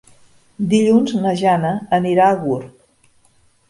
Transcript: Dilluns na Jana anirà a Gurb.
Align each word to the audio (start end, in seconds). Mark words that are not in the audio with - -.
Dilluns 0.71 1.13
na 1.27 1.35
Jana 1.43 1.77
anirà 2.01 2.29
a 2.33 2.43
Gurb. 2.45 2.77